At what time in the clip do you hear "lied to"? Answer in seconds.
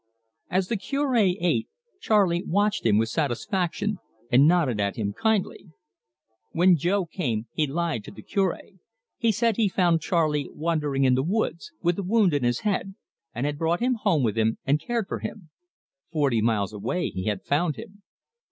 7.67-8.11